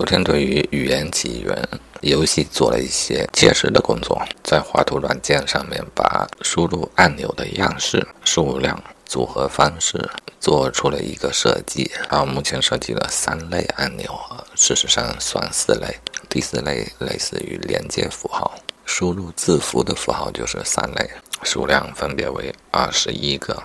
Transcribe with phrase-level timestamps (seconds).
[0.00, 1.68] 昨天对于语言起源
[2.00, 10.08] 游戏做了一些切实的工作，在画图软件上面把输入按钮的样式、数量、组合方式
[10.40, 11.90] 做出了一个设计。
[12.10, 14.18] 然后目前设计了三类按钮，
[14.54, 15.94] 事实上算四类。
[16.30, 18.54] 第四类类似于连接符号，
[18.86, 21.10] 输入字符的符号就是三类，
[21.42, 23.62] 数量分别为二十一个、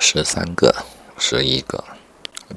[0.00, 0.74] 十三个、
[1.18, 1.84] 十一个。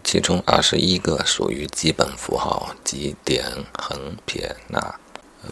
[0.03, 3.43] 其中二十一个属于基本符号，即点、
[3.77, 4.95] 横、撇、捺、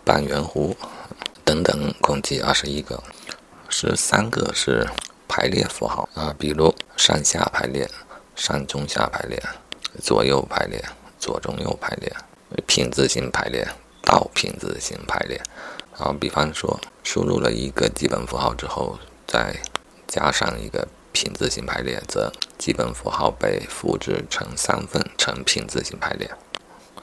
[0.04, 0.76] 半圆弧
[1.44, 3.02] 等等，共计二十一个。
[3.70, 4.88] 十三个是
[5.28, 7.90] 排列符号啊，比如上下排列、
[8.36, 9.42] 上中下排列、
[10.02, 10.84] 左右排列、
[11.20, 12.16] 左中右排列、
[12.66, 13.68] 品字形排列、
[14.02, 15.42] 倒品字形排列。
[15.98, 19.56] 然后，比方说输入了一个基本符号之后，再
[20.08, 20.88] 加上一个。
[21.16, 26.30] 品字形排列则基本符号被复制成三份，成品字形排列。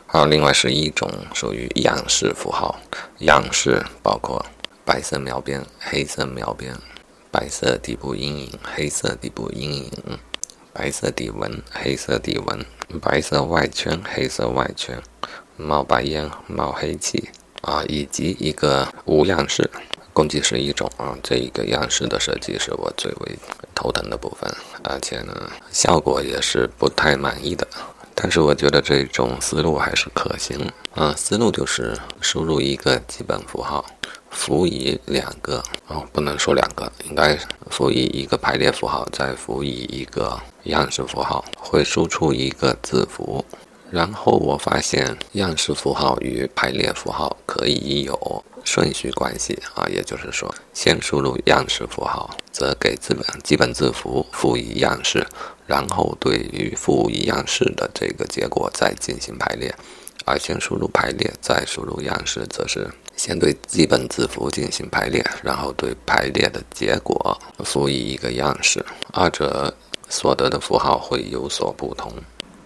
[0.07, 2.79] 好，另外是一种属于样式符号，
[3.21, 4.45] 样式包括
[4.85, 6.77] 白色描边、黑色描边、
[7.31, 9.91] 白色底部阴影、黑色底部阴影、
[10.75, 12.67] 白色底纹、黑色底纹、
[13.01, 15.01] 白色外圈、黑色外圈、
[15.57, 17.31] 冒白烟、冒黑气
[17.63, 19.71] 啊，以及一个无样式。
[20.13, 23.39] 共计是一种啊，这一个样式的设计是我最为
[23.75, 24.55] 头疼的部分，
[24.85, 27.67] 而且呢，效果也是不太满意的。
[28.15, 33.83] 但是我觉得这种思路还是可行啊，思路就是输入一个基本符号，
[34.31, 37.35] 辅以两个哦，不能说两个，应该
[37.71, 43.43] 辅以一个排列符号，再辅以一个样式符号，会输出一个字符。
[43.91, 48.45] 然后我发现样式符号与排列符号可以有。
[48.65, 55.27] 顺序关系啊，也就是说，先输入样式符号，则给字本基本字符赋予样式，
[55.67, 59.71] 然后对于赋予样式的这个结果再进行排列；
[60.25, 69.75] 而先输入排列，再输入样式，则是先对基本字符进行排列，然后对排列的结果赋予一个样式，二者
[70.09, 72.13] 所得的符号会有所不同。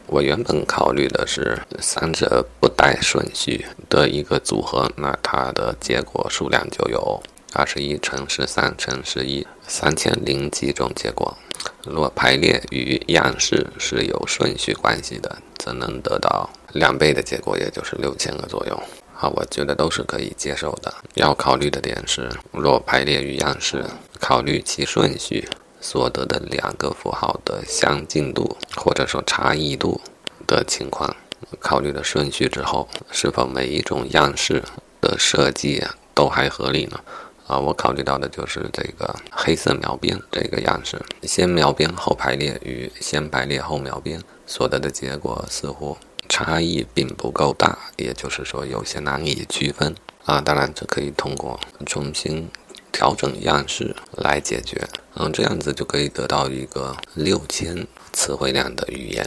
[0.07, 7.21] 我原本考虑的是三者不带顺序的一个组合，那它的结果数量就有
[7.53, 11.37] 二十一乘十三乘十一，三千零几种结果。
[11.85, 18.81] 若排列与样式是有顺序关系的，则能得到两倍的结果，也就是六千个左右。
[19.13, 20.93] 好，我觉得都是可以接受的。
[21.15, 23.85] 要考虑的点是，若排列与样式，
[24.21, 25.49] 考虑其顺序。
[25.89, 30.01] 所得的两个符号的相近度或者说差异度
[30.45, 31.15] 的情况，
[31.61, 34.65] 考虑了顺序之后，是否每一种样式
[35.01, 35.81] 的设计
[36.13, 36.99] 都还合理呢？
[37.47, 45.97] 啊，我考虑到的就是这个黑色描边这个样式，先描边后排列与先排列后描边所得的结果似乎
[46.29, 49.95] 差异并不够大，也就是说有些难以区分
[50.25, 50.41] 啊。
[50.41, 52.51] 当然，这可以通过重新。
[52.97, 59.23] 调整样式来解决，嗯，这样子就可以得到一个六千词汇量的语言。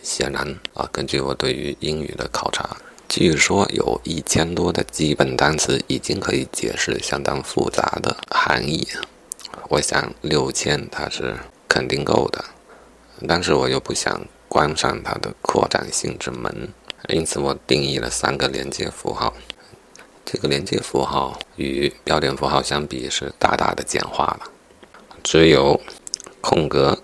[0.00, 2.76] 显然啊，根据我对于英语的考察，
[3.08, 8.86] 据说有一千多的基本单词已经可以解释相当复杂的含义。
[9.68, 11.36] 我想六千它是
[11.68, 12.44] 肯定够的，
[13.26, 16.68] 但是我又不想关上它的扩展性之门，
[17.08, 19.34] 因此我定义了三个连接符号。
[20.32, 24.42] 这个连接符号与标点符号相比是大大的简化了，
[25.24, 25.80] 只有
[26.40, 26.96] 空格、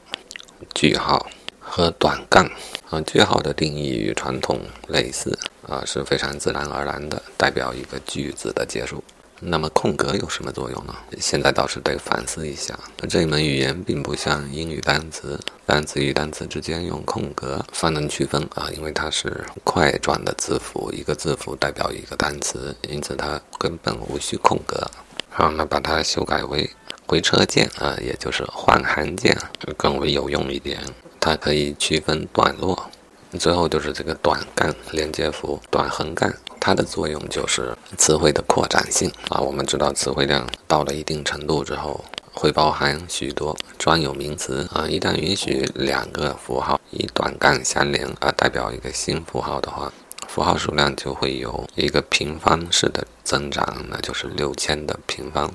[0.73, 1.29] 句号
[1.59, 2.49] 和短杠。
[2.89, 5.37] 啊，句号的定义与传统类似，
[5.67, 9.03] 啊是非常自然而然的，代表一个句子的结束。
[9.41, 10.95] 那么空格有什么作用呢？
[11.19, 12.79] 现在倒是得反思一下。
[13.09, 24.91] 这一门语言并不像英语单词，单词与单词之间用空格方能区分啊，因为它是块状的字符，一个字符代表一个单词，因此它根本无需空格。
[25.29, 26.69] 好，那把它修改为
[27.07, 29.37] 回车键啊，也就是换行键，
[29.77, 30.81] 更为有用一点。
[31.21, 32.91] 它可以区分段落。
[33.37, 36.33] 最后就是这个短杠连接符，短横杠。
[36.59, 39.11] 它的作用就是词汇的扩展性。
[39.29, 39.41] 啊。
[39.41, 44.69] 我们知道词汇量到了一定程度之后，会包含许多专有名词。
[44.73, 44.87] 啊。
[44.89, 49.61] 一旦允许两个符号以短杠相连而代表一个新符号。
[49.61, 49.93] 的话，
[50.27, 50.57] 符号。
[50.57, 55.53] 数量就会有一个平方式的增长，那就是六千的平方，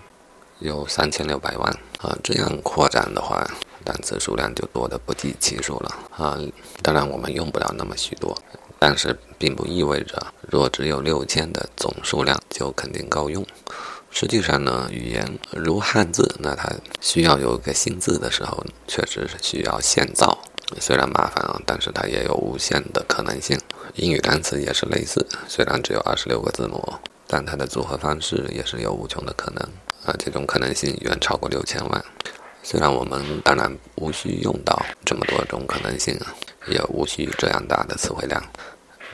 [0.62, 1.70] 有三千六百万
[2.00, 2.18] 啊。
[2.24, 3.46] 这样扩展的话，
[3.84, 6.40] 单词数量就多得不计其数了啊。
[6.82, 8.36] 当然，我们用不了那么许多。
[8.80, 13.46] 但是并不意味着，若只有六千的总数量就肯定够用。
[14.10, 16.68] 实际上呢，语言如汉字，那它
[17.00, 20.36] 需要有一个新字的时候，确实是需要现造
[20.80, 23.56] 虽然麻烦啊，但是它也有无限的可能性。
[23.96, 26.82] 英语单词也是类似，虽然只有二十六个字母，
[27.34, 29.64] 但它的组合方式也是有无穷的可能
[30.06, 32.06] 啊，这种可能性远超过六千万。
[32.62, 36.20] 虽然我们当然无需用到这么多种可能性，
[36.68, 38.44] 也无需这样大的词汇量，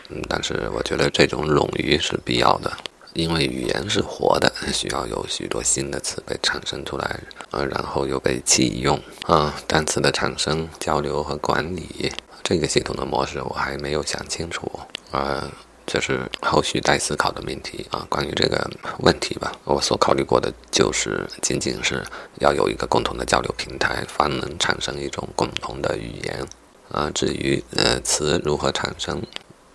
[0.09, 2.75] 嗯，但是我觉得这种冗余是必要的，
[3.13, 7.19] 因为语言是活的，需要有许多新的词被产生出来，
[7.51, 9.53] 呃，然后又被弃用啊。
[9.67, 12.11] 单词的产生、交流和管理
[12.41, 14.67] 这个系统的模式我还没有想清楚，
[15.11, 15.47] 呃。
[15.87, 18.05] 这是后续待思考的命题啊！
[18.09, 18.69] 关于这个
[18.99, 22.05] 问题吧，我所考虑过的就是仅仅是
[22.41, 26.45] 要有一个共同的交流平台，方能产生一种共同的语言
[26.91, 27.09] 啊。
[27.15, 29.23] 至于呃词如何产生，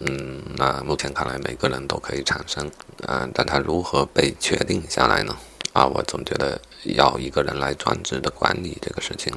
[0.01, 2.71] 嗯，那目前看来每个人都可以产生，
[3.09, 5.35] 嗯，但它如何被确定下来呢？
[5.73, 9.33] 啊，我总觉得要一个人来专职的管理这个事情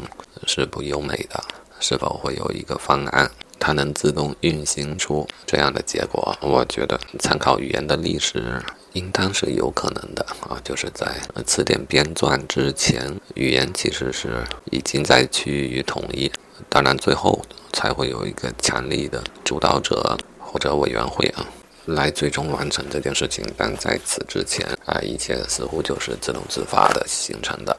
[0.46, 1.42] 是不优美的，
[1.80, 3.32] 是否会有一个方案？
[3.66, 8.62] 它能自动运行出这样的结果，我觉得参考语言的历史
[8.94, 10.62] 应当是有可能的啊。
[10.64, 11.08] 就是在
[11.48, 16.32] 词典编撰之前，语言其实是已经在趋于统一，
[16.70, 17.42] 当然最后
[17.74, 21.44] 才会有一个强力的主导者或者委员会啊，
[21.86, 23.46] 来最终完成这件事情。
[23.58, 27.78] 但在此之前啊，一切似乎就是自动自发的形成的。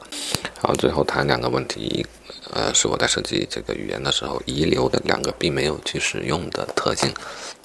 [0.61, 2.05] 好，最后谈两个问题。
[2.53, 7.13] 呃，是我在设计这个语言的时候遗留的两个并没有去使用的特性，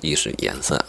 [0.00, 0.84] 一是颜色，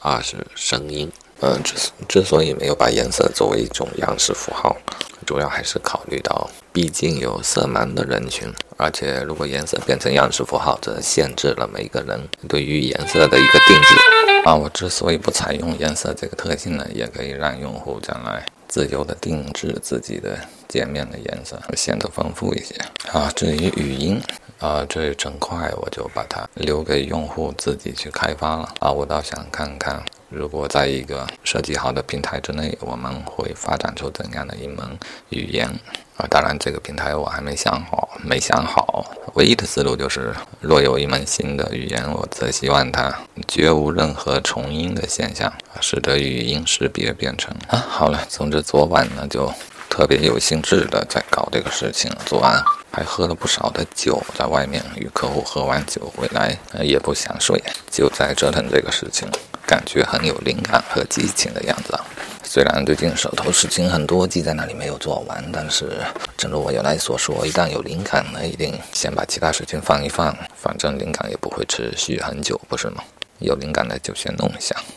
[0.00, 1.10] 二是声音。
[1.38, 1.74] 呃，之
[2.08, 4.76] 之所以没有把颜色作为一种样式符号，
[5.24, 14.25] 主要还是考虑到，毕竟有色盲的人群，而且如果颜色变成样式符号，则限制了每个人对于颜色的一个定制。
[14.46, 18.46] 啊，我之所以不采用颜色这个特性呢，也可以让用户将来。
[18.68, 20.38] 自由的定制自己的
[20.68, 22.76] 界面的颜色，显得丰富一些。
[23.10, 24.20] 啊，至于语音，
[24.60, 28.72] 啊，这一整块我就把它留给用户自己去开发了。
[28.78, 35.68] 啊，我倒想看看，如果在一个设计好的平台之内，我们会发展出怎样的一门语言。
[36.16, 39.04] 啊，当然这个平台我还没想好，没想好。
[39.34, 43.14] 唯一的思路就是，若有一门新的语言，我则希望它
[43.46, 47.84] 绝无任何重音的现象，使得语音识别变成啊。
[47.86, 49.52] 好了，总之昨晚呢就
[49.90, 59.28] 特别有兴致的在搞这个事情，昨晚还喝了不少的酒，在外面与客户喝完酒回来，也不想睡，就在折腾这个事情，
[59.66, 61.98] 感觉很有灵感和激情的样子。
[62.44, 65.90] 虽然最近手头事情很多，记在那里没有做完，但是
[66.38, 73.02] 正如我原来所说，一旦有灵感，呢一定先把其他事情放一放，反正灵感也不会持续很久，不是吗？
[73.40, 74.74] 有灵感的就先弄一下。